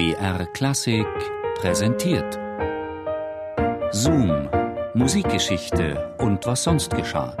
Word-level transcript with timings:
BR 0.00 0.46
Klassik 0.46 1.06
präsentiert. 1.56 2.38
Zoom, 3.90 4.48
Musikgeschichte 4.94 6.16
und 6.16 6.46
was 6.46 6.62
sonst 6.62 6.96
geschah. 6.96 7.36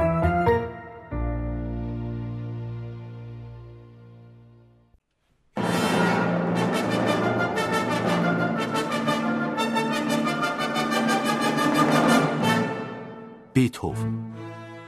Beethoven. 13.54 14.34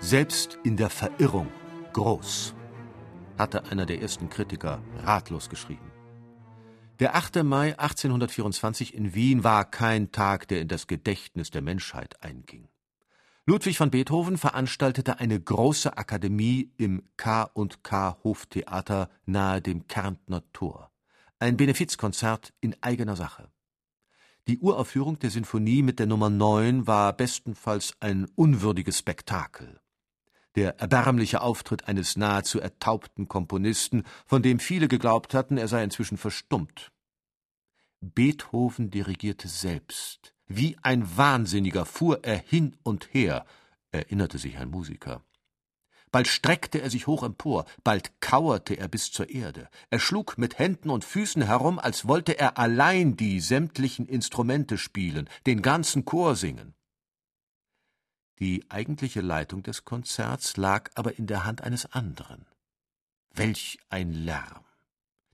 Selbst 0.00 0.58
in 0.62 0.76
der 0.76 0.90
Verirrung 0.90 1.48
groß, 1.94 2.54
hatte 3.38 3.64
einer 3.70 3.86
der 3.86 4.02
ersten 4.02 4.28
Kritiker 4.28 4.82
ratlos 5.06 5.48
geschrieben. 5.48 5.91
Der 7.00 7.14
8. 7.14 7.42
Mai 7.42 7.78
1824 7.78 8.94
in 8.94 9.14
Wien 9.14 9.44
war 9.44 9.64
kein 9.64 10.12
Tag, 10.12 10.46
der 10.48 10.60
in 10.60 10.68
das 10.68 10.86
Gedächtnis 10.86 11.50
der 11.50 11.62
Menschheit 11.62 12.22
einging. 12.22 12.68
Ludwig 13.44 13.80
van 13.80 13.90
Beethoven 13.90 14.38
veranstaltete 14.38 15.18
eine 15.18 15.40
große 15.40 15.96
Akademie 15.96 16.70
im 16.76 17.02
K&K 17.16 18.18
Hoftheater 18.22 19.10
nahe 19.26 19.60
dem 19.60 19.88
Kärntner 19.88 20.44
Tor. 20.52 20.92
Ein 21.40 21.56
Benefizkonzert 21.56 22.52
in 22.60 22.76
eigener 22.82 23.16
Sache. 23.16 23.50
Die 24.46 24.58
Uraufführung 24.58 25.18
der 25.18 25.30
Sinfonie 25.30 25.82
mit 25.82 25.98
der 25.98 26.06
Nummer 26.06 26.30
9 26.30 26.86
war 26.86 27.12
bestenfalls 27.12 27.94
ein 27.98 28.26
unwürdiges 28.36 28.98
Spektakel. 28.98 29.81
Der 30.54 30.78
erbärmliche 30.78 31.40
Auftritt 31.40 31.88
eines 31.88 32.16
nahezu 32.16 32.60
ertaubten 32.60 33.26
Komponisten, 33.26 34.04
von 34.26 34.42
dem 34.42 34.58
viele 34.58 34.88
geglaubt 34.88 35.32
hatten, 35.32 35.56
er 35.56 35.68
sei 35.68 35.82
inzwischen 35.82 36.18
verstummt. 36.18 36.92
Beethoven 38.00 38.90
dirigierte 38.90 39.48
selbst. 39.48 40.34
Wie 40.46 40.76
ein 40.82 41.16
Wahnsinniger 41.16 41.86
fuhr 41.86 42.24
er 42.24 42.36
hin 42.36 42.76
und 42.82 43.14
her, 43.14 43.46
erinnerte 43.92 44.38
sich 44.38 44.58
ein 44.58 44.70
Musiker. 44.70 45.22
Bald 46.10 46.28
streckte 46.28 46.82
er 46.82 46.90
sich 46.90 47.06
hoch 47.06 47.22
empor, 47.22 47.64
bald 47.84 48.20
kauerte 48.20 48.74
er 48.74 48.88
bis 48.88 49.10
zur 49.10 49.30
Erde. 49.30 49.68
Er 49.88 49.98
schlug 49.98 50.36
mit 50.36 50.58
Händen 50.58 50.90
und 50.90 51.06
Füßen 51.06 51.40
herum, 51.40 51.78
als 51.78 52.06
wollte 52.06 52.38
er 52.38 52.58
allein 52.58 53.16
die 53.16 53.40
sämtlichen 53.40 54.06
Instrumente 54.06 54.76
spielen, 54.76 55.30
den 55.46 55.62
ganzen 55.62 56.04
Chor 56.04 56.36
singen. 56.36 56.74
Die 58.38 58.64
eigentliche 58.70 59.20
Leitung 59.20 59.62
des 59.62 59.84
Konzerts 59.84 60.56
lag 60.56 60.90
aber 60.94 61.18
in 61.18 61.26
der 61.26 61.44
Hand 61.44 61.62
eines 61.62 61.92
anderen. 61.92 62.46
Welch 63.34 63.78
ein 63.88 64.12
Lärm! 64.12 64.64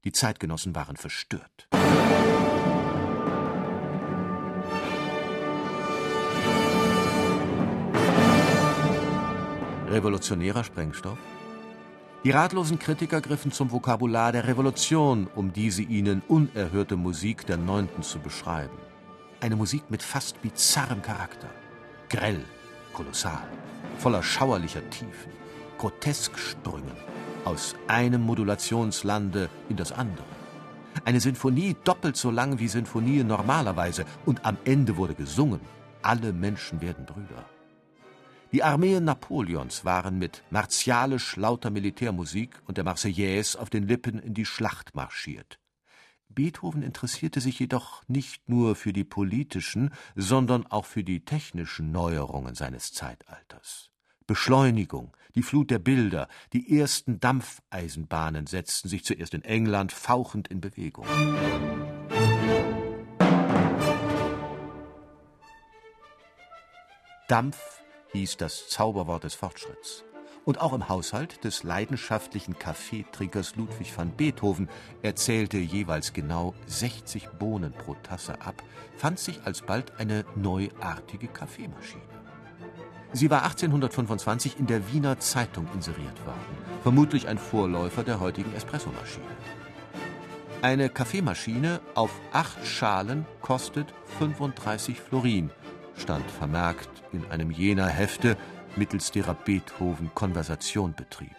Die 0.05 0.13
Zeitgenossen 0.13 0.75
waren 0.75 0.97
verstört. 0.97 1.69
Revolutionärer 9.91 10.65
Sprengstoff? 10.65 11.19
Die 12.25 12.31
ratlosen 12.31 12.79
Kritiker 12.79 13.21
griffen 13.21 13.53
zum 13.53 13.71
Vokabular 13.71 14.33
der 14.33 14.47
Revolution, 14.47 15.29
um 15.35 15.53
diese 15.53 15.83
ihnen 15.83 16.23
unerhörte 16.29 16.97
Musik 16.97 17.47
der 17.47 17.57
Neunten 17.57 18.03
zu 18.03 18.19
beschreiben. 18.19 18.77
Eine 19.41 19.57
Musik 19.57 19.89
mit 19.89 20.03
fast 20.03 20.43
bizarrem 20.43 21.01
Charakter. 21.01 21.49
Grell, 22.09 22.45
kolossal, 22.99 23.47
voller 23.99 24.23
schauerlicher 24.23 24.83
Tiefen, 24.91 25.33
Grotesksprüngen, 25.79 26.99
aus 27.45 27.77
einem 27.87 28.23
Modulationslande 28.23 29.49
in 29.69 29.77
das 29.77 29.93
andere. 29.93 30.25
Eine 31.05 31.21
Sinfonie 31.21 31.77
doppelt 31.85 32.17
so 32.17 32.33
lang 32.33 32.59
wie 32.59 32.67
Sinfonien 32.67 33.29
normalerweise, 33.29 34.05
und 34.27 34.45
am 34.45 34.57
Ende 34.65 34.97
wurde 34.97 35.15
gesungen. 35.15 35.61
Alle 36.03 36.33
Menschen 36.33 36.81
werden 36.81 37.07
Brüder. 37.07 37.45
Die 38.51 38.65
Armeen 38.65 39.05
Napoleons 39.05 39.85
waren 39.85 40.19
mit 40.19 40.43
martialisch 40.51 41.37
lauter 41.37 41.71
Militärmusik 41.71 42.51
und 42.67 42.79
der 42.79 42.85
Marseillaise 42.85 43.61
auf 43.61 43.71
den 43.71 43.87
Lippen 43.87 44.19
in 44.19 44.35
die 44.35 44.47
Schlacht 44.47 44.97
marschiert. 44.97 45.61
Beethoven 46.29 46.83
interessierte 46.83 47.41
sich 47.41 47.59
jedoch 47.59 48.03
nicht 48.07 48.49
nur 48.49 48.77
für 48.77 48.93
die 48.93 49.05
politischen, 49.05 49.93
sondern 50.15 50.67
auch 50.67 50.85
für 50.85 51.05
die 51.05 51.25
technischen 51.25 51.91
Neuerungen 51.91 52.55
seines 52.55 52.93
Zeitalters. 52.93 53.91
Beschleunigung, 54.27 55.17
die 55.35 55.43
Flut 55.43 55.71
der 55.71 55.79
Bilder, 55.79 56.29
die 56.53 56.79
ersten 56.79 57.19
Dampfeisenbahnen 57.19 58.47
setzten 58.47 58.89
sich 58.89 59.05
zuerst 59.05 59.33
in 59.33 59.43
England 59.43 59.91
fauchend 59.91 60.49
in 60.49 60.61
Bewegung. 60.61 61.07
Dampf 67.29 67.59
hieß 68.13 68.37
das 68.37 68.69
Zauberwort 68.69 69.25
des 69.25 69.35
Fortschritts. 69.35 70.05
Und 70.45 70.61
auch 70.61 70.73
im 70.73 70.89
Haushalt 70.89 71.45
des 71.45 71.63
leidenschaftlichen 71.63 72.59
Kaffeetrinkers 72.59 73.57
Ludwig 73.57 73.97
van 73.97 74.11
Beethoven 74.11 74.69
erzählte 75.03 75.59
jeweils 75.59 76.13
genau 76.13 76.55
60 76.67 77.29
Bohnen 77.39 77.73
pro 77.73 77.95
Tasse 78.03 78.41
ab, 78.41 78.63
fand 78.97 79.19
sich 79.19 79.43
alsbald 79.45 79.99
eine 79.99 80.25
neuartige 80.37 81.29
Kaffeemaschine. 81.29 82.03
Sie 83.13 83.31
war 83.31 83.43
1825 83.45 84.59
in 84.59 84.67
der 84.67 84.93
Wiener 84.93 85.19
Zeitung 85.19 85.67
inseriert 85.75 86.27
worden, 86.27 86.39
vermutlich 86.83 87.27
ein 87.27 87.39
Vorläufer 87.39 88.03
der 88.03 88.21
heutigen 88.21 88.55
Espressomaschine. 88.55 89.25
Eine 90.61 90.89
Kaffeemaschine 90.89 91.81
auf 91.95 92.11
acht 92.33 92.67
Schalen 92.67 93.27
kostet 93.41 93.95
35 94.19 95.01
Florin, 95.01 95.51
stand 95.97 96.29
vermerkt 96.31 96.91
in 97.13 97.25
einem 97.31 97.51
jener 97.51 97.87
Hefte, 97.87 98.37
mittels 98.79 99.11
derer 99.11 99.35
Beethoven 99.35 100.11
Konversation 100.15 100.95
betrieb. 100.95 101.37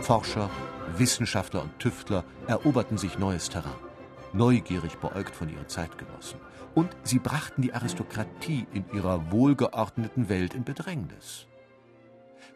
Forscher, 0.00 0.50
Wissenschaftler 0.98 1.62
und 1.62 1.78
Tüftler 1.78 2.24
eroberten 2.48 2.98
sich 2.98 3.18
neues 3.18 3.48
Terrain, 3.48 3.72
neugierig 4.32 4.98
beäugt 4.98 5.34
von 5.34 5.48
ihren 5.48 5.68
Zeitgenossen. 5.68 6.40
Und 6.74 6.90
sie 7.04 7.18
brachten 7.18 7.62
die 7.62 7.72
Aristokratie 7.72 8.66
in 8.72 8.84
ihrer 8.92 9.30
wohlgeordneten 9.30 10.28
Welt 10.28 10.54
in 10.54 10.64
Bedrängnis. 10.64 11.46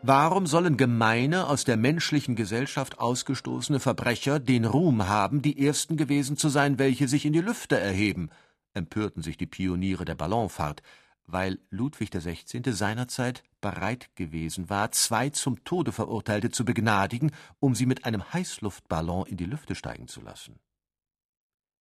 Warum 0.08 0.46
sollen 0.46 0.76
gemeine, 0.76 1.48
aus 1.48 1.64
der 1.64 1.76
menschlichen 1.76 2.36
Gesellschaft 2.36 3.00
ausgestoßene 3.00 3.80
Verbrecher 3.80 4.38
den 4.38 4.64
Ruhm 4.64 5.08
haben, 5.08 5.42
die 5.42 5.66
Ersten 5.66 5.96
gewesen 5.96 6.36
zu 6.36 6.48
sein, 6.48 6.78
welche 6.78 7.08
sich 7.08 7.26
in 7.26 7.32
die 7.32 7.40
Lüfte 7.40 7.76
erheben? 7.76 8.30
empörten 8.72 9.20
sich 9.20 9.36
die 9.36 9.48
Pioniere 9.48 10.04
der 10.04 10.14
Ballonfahrt, 10.14 10.84
weil 11.24 11.58
Ludwig 11.70 12.12
XVI. 12.12 12.62
seinerzeit 12.66 13.42
bereit 13.60 14.14
gewesen 14.14 14.70
war, 14.70 14.92
zwei 14.92 15.30
zum 15.30 15.64
Tode 15.64 15.90
Verurteilte 15.90 16.50
zu 16.50 16.64
begnadigen, 16.64 17.32
um 17.58 17.74
sie 17.74 17.86
mit 17.86 18.04
einem 18.04 18.32
Heißluftballon 18.32 19.26
in 19.26 19.36
die 19.36 19.46
Lüfte 19.46 19.74
steigen 19.74 20.06
zu 20.06 20.20
lassen. 20.20 20.60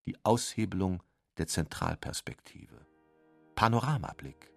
Die 0.08 0.18
Aushebelung 0.26 1.04
der 1.38 1.46
Zentralperspektive. 1.46 2.88
Panoramablick. 3.54 4.55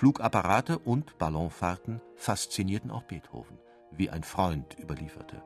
Flugapparate 0.00 0.78
und 0.78 1.18
Ballonfahrten 1.18 2.00
faszinierten 2.16 2.90
auch 2.90 3.02
Beethoven, 3.02 3.58
wie 3.90 4.08
ein 4.08 4.22
Freund 4.22 4.78
überlieferte. 4.78 5.42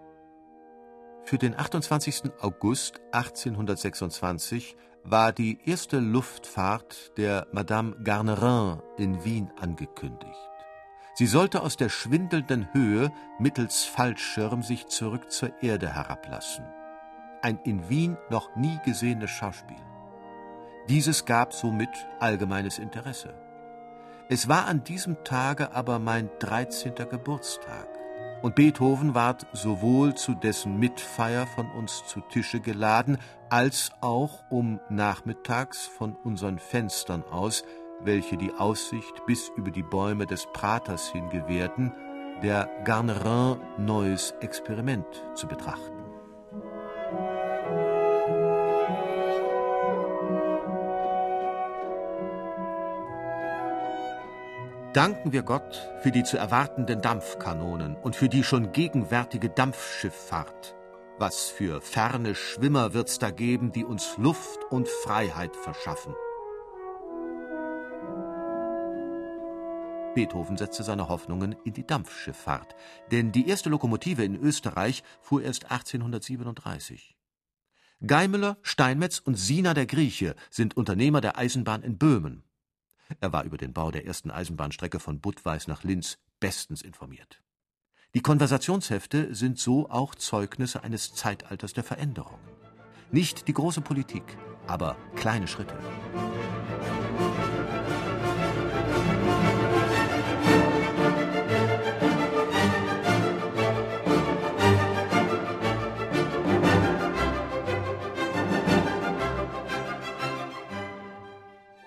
Für 1.25 1.39
den 1.39 1.59
28. 1.59 2.31
August 2.41 3.01
1826 3.11 4.77
war 5.03 5.33
die 5.33 5.59
erste 5.65 5.99
Luftfahrt 5.99 7.19
der 7.19 7.49
Madame 7.51 7.97
Garnerin 8.05 8.81
in 8.97 9.25
Wien 9.25 9.51
angekündigt. 9.61 10.51
Sie 11.15 11.27
sollte 11.27 11.61
aus 11.61 11.77
der 11.77 11.89
schwindelnden 11.89 12.73
Höhe 12.73 13.11
mittels 13.41 13.83
Fallschirm 13.83 14.63
sich 14.63 14.87
zurück 14.87 15.33
zur 15.33 15.51
Erde 15.65 15.93
herablassen. 15.93 16.65
Ein 17.43 17.59
in 17.65 17.89
Wien 17.89 18.17
noch 18.31 18.55
nie 18.55 18.79
gesehenes 18.85 19.33
Schauspiel. 19.33 19.83
Dieses 20.89 21.25
gab 21.25 21.53
somit 21.53 22.07
allgemeines 22.21 22.79
Interesse. 22.79 23.35
Es 24.31 24.49
war 24.49 24.67
an 24.67 24.83
diesem 24.85 25.23
Tage 25.23 25.75
aber 25.75 25.99
mein 25.99 26.31
13. 26.39 26.95
Geburtstag, 27.11 27.87
und 28.41 28.55
Beethoven 28.55 29.15
ward 29.15 29.47
sowohl 29.53 30.15
zu 30.15 30.35
dessen 30.35 30.79
Mitfeier 30.79 31.47
von 31.47 31.71
uns 31.71 32.05
zu 32.07 32.21
Tische 32.21 32.61
geladen, 32.61 33.19
als 33.51 33.91
auch 34.01 34.45
um 34.51 34.81
nachmittags 34.89 35.87
von 35.87 36.15
unseren 36.15 36.59
Fenstern 36.59 37.23
aus, 37.25 37.65
welche 38.01 38.37
die 38.37 38.53
Aussicht 38.53 39.25
bis 39.27 39.51
über 39.57 39.71
die 39.71 39.83
Bäume 39.83 40.27
des 40.27 40.47
Praters 40.53 41.11
hin 41.11 41.29
gewährten, 41.31 41.93
der 42.43 42.69
Garnerin 42.85 43.61
neues 43.79 44.35
Experiment 44.41 45.07
zu 45.35 45.47
betrachten. 45.47 46.04
Danken 54.95 55.33
wir 55.33 55.43
Gott 55.43 55.91
für 56.03 56.13
die 56.13 56.23
zu 56.23 56.37
erwartenden 56.37 57.03
Dampfkanonen 57.03 57.97
und 57.97 58.15
für 58.15 58.29
die 58.29 58.45
schon 58.45 58.71
gegenwärtige 58.71 59.51
Dampfschifffahrt. 59.51 60.77
Was 61.19 61.49
für 61.49 61.81
ferne 61.81 62.37
Schwimmer 62.37 62.95
wird's 62.95 63.19
da 63.19 63.33
geben, 63.33 63.73
die 63.73 63.85
uns 63.85 64.17
Luft 64.19 64.61
und 64.71 64.87
Freiheit 64.89 65.57
verschaffen. 65.57 66.15
Beethoven 70.15 70.57
setzte 70.57 70.85
seine 70.85 71.09
Hoffnungen 71.09 71.57
in 71.65 71.73
die 71.73 71.85
Dampfschifffahrt, 71.85 72.77
denn 73.11 73.33
die 73.33 73.49
erste 73.49 73.71
Lokomotive 73.71 74.23
in 74.23 74.37
Österreich 74.37 75.03
fuhr 75.21 75.43
erst 75.43 75.73
1837. 75.73 77.17
Geimüller, 78.07 78.59
Steinmetz 78.63 79.19
und 79.19 79.35
Sina 79.35 79.75
der 79.75 79.87
Grieche 79.87 80.37
sind 80.51 80.77
Unternehmer 80.77 81.21
der 81.21 81.37
Eisenbahn 81.37 81.83
in 81.83 81.99
Böhmen. 81.99 82.45
Er 83.21 83.33
war 83.33 83.45
über 83.45 83.57
den 83.57 83.73
Bau 83.73 83.91
der 83.91 84.07
ersten 84.07 84.31
Eisenbahnstrecke 84.31 85.01
von 85.01 85.21
Budweis 85.21 85.67
nach 85.67 85.85
Linz 85.85 86.19
bestens 86.41 86.83
informiert. 86.83 87.43
Die 88.15 88.23
Konversationshefte 88.23 89.35
sind 89.35 89.59
so 89.59 89.91
auch 89.91 90.15
Zeugnisse 90.15 90.85
eines 90.85 91.15
Zeitalters 91.15 91.73
der 91.73 91.85
Veränderung. 91.85 92.39
Nicht 93.11 93.49
die 93.49 93.55
große 93.55 93.81
Politik, 93.81 94.25
aber 94.67 94.97
kleine 95.17 95.49
Schritte. 95.49 95.77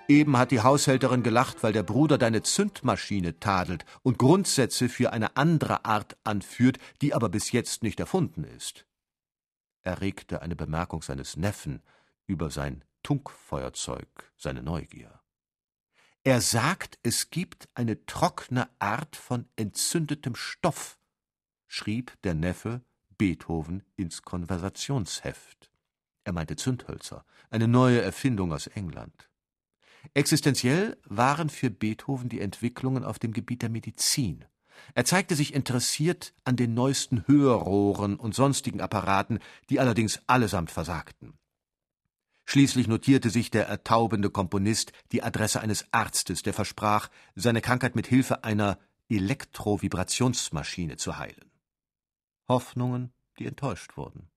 Eben 0.07 0.37
hat 0.37 0.51
die 0.51 0.61
Haushälterin 0.61 1.21
gelacht, 1.21 1.63
weil 1.63 1.73
der 1.73 1.83
Bruder 1.83 2.17
deine 2.17 2.41
Zündmaschine 2.41 3.39
tadelt 3.39 3.85
und 4.03 4.17
Grundsätze 4.17 4.87
für 4.87 5.11
eine 5.11 5.35
andere 5.35 5.83
Art 5.83 6.17
anführt, 6.23 6.77
die 7.01 7.13
aber 7.13 7.27
bis 7.27 7.51
jetzt 7.51 7.83
nicht 7.83 7.99
erfunden 7.99 8.45
ist. 8.45 8.85
Er 9.83 9.99
regte 9.99 10.41
eine 10.41 10.55
Bemerkung 10.55 11.01
seines 11.01 11.35
Neffen 11.35 11.81
über 12.25 12.49
sein 12.49 12.85
Tunkfeuerzeug, 13.03 14.07
seine 14.37 14.63
Neugier. 14.63 15.21
Er 16.23 16.41
sagt, 16.41 16.99
es 17.03 17.29
gibt 17.29 17.69
eine 17.73 18.05
trockene 18.05 18.69
Art 18.79 19.15
von 19.15 19.47
entzündetem 19.55 20.35
Stoff, 20.35 20.99
schrieb 21.67 22.21
der 22.23 22.33
Neffe 22.33 22.81
Beethoven 23.17 23.83
ins 23.95 24.21
Konversationsheft. 24.21 25.71
Er 26.23 26.33
meinte 26.33 26.55
Zündhölzer, 26.55 27.25
eine 27.49 27.67
neue 27.67 28.01
Erfindung 28.01 28.51
aus 28.51 28.67
England. 28.67 29.29
Existenziell 30.13 30.97
waren 31.05 31.49
für 31.49 31.69
Beethoven 31.69 32.29
die 32.29 32.41
Entwicklungen 32.41 33.03
auf 33.03 33.19
dem 33.19 33.33
Gebiet 33.33 33.61
der 33.61 33.69
Medizin. 33.69 34.45
Er 34.93 35.05
zeigte 35.05 35.35
sich 35.35 35.53
interessiert 35.53 36.33
an 36.43 36.55
den 36.55 36.73
neuesten 36.73 37.27
Hörrohren 37.27 38.15
und 38.15 38.35
sonstigen 38.35 38.81
Apparaten, 38.81 39.39
die 39.69 39.79
allerdings 39.79 40.21
allesamt 40.27 40.71
versagten. 40.71 41.37
Schließlich 42.45 42.87
notierte 42.87 43.29
sich 43.29 43.51
der 43.51 43.67
ertaubende 43.67 44.29
Komponist 44.29 44.93
die 45.11 45.21
Adresse 45.21 45.59
eines 45.59 45.91
Arztes, 45.91 46.43
der 46.43 46.53
versprach, 46.53 47.09
seine 47.35 47.61
Krankheit 47.61 47.95
mit 47.95 48.07
Hilfe 48.07 48.45
einer 48.45 48.79
Elektrovibrationsmaschine 49.09 50.95
zu 50.95 51.17
heilen. 51.17 51.51
Hoffnungen, 52.47 53.11
die 53.37 53.45
enttäuscht 53.45 53.97
wurden. 53.97 54.29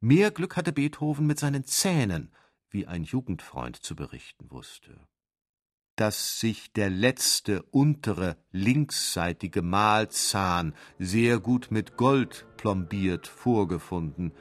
Mehr 0.00 0.30
Glück 0.30 0.56
hatte 0.56 0.72
Beethoven 0.72 1.26
mit 1.26 1.38
seinen 1.38 1.64
Zähnen, 1.64 2.32
wie 2.70 2.86
ein 2.86 3.04
Jugendfreund 3.04 3.76
zu 3.76 3.96
berichten 3.96 4.50
wusste. 4.50 4.98
Dass 5.96 6.40
sich 6.40 6.72
der 6.72 6.90
letzte 6.90 7.62
untere 7.62 8.36
linksseitige 8.52 9.62
Mahlzahn 9.62 10.74
sehr 10.98 11.38
gut 11.38 11.70
mit 11.70 11.96
Gold 11.96 12.46
plombiert 12.56 13.26
vorgefunden, 13.26 14.32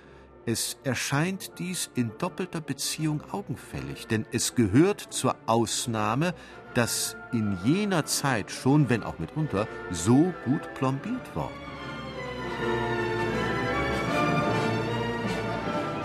es 0.47 0.77
erscheint 0.83 1.57
dies 1.57 1.89
in 1.95 2.11
doppelter 2.19 2.61
Beziehung 2.61 3.23
augenfällig, 3.31 4.05
denn 4.07 4.27
es 4.31 4.53
gehört 4.53 4.99
zur 4.99 5.35
Ausnahme, 5.47 6.35
dass 6.75 7.15
in 7.31 7.57
jener 7.63 8.05
Zeit 8.05 8.51
schon, 8.51 8.89
wenn 8.89 9.01
auch 9.01 9.17
mitunter, 9.17 9.67
so 9.91 10.33
gut 10.45 10.61
plombiert 10.75 11.35
worden. 11.35 12.94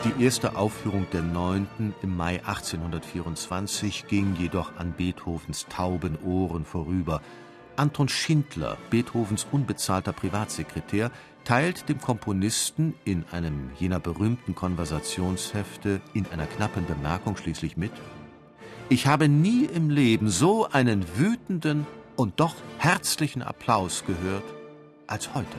Die 0.05 0.25
erste 0.25 0.56
Aufführung 0.56 1.06
der 1.12 1.20
Neunten 1.20 1.94
im 2.00 2.17
Mai 2.17 2.43
1824 2.47 4.06
ging 4.08 4.35
jedoch 4.35 4.75
an 4.79 4.93
Beethovens 4.93 5.67
tauben 5.69 6.17
Ohren 6.25 6.64
vorüber. 6.64 7.20
Anton 7.76 8.08
Schindler, 8.08 8.79
Beethovens 8.88 9.47
unbezahlter 9.52 10.14
Privatsekretär, 10.14 11.11
teilt 11.44 11.91
dem 11.91 12.00
Komponisten 12.00 12.94
in 13.05 13.26
einem 13.31 13.73
jener 13.79 14.00
berühmten 14.00 14.55
Konversationshefte 14.55 16.00
in 16.14 16.26
einer 16.29 16.47
knappen 16.47 16.87
Bemerkung 16.87 17.37
schließlich 17.37 17.76
mit 17.76 17.93
Ich 18.88 19.06
habe 19.06 19.29
nie 19.29 19.67
im 19.67 19.91
Leben 19.91 20.31
so 20.31 20.67
einen 20.70 21.05
wütenden 21.19 21.87
und 22.17 22.41
doch 22.41 22.55
herzlichen 22.79 23.43
Applaus 23.43 24.05
gehört 24.06 24.44
als 25.06 25.35
heute. 25.35 25.56